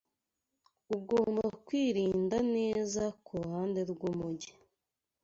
[0.95, 4.51] Ugomba kwirinda neza kuruhande rwumujyi.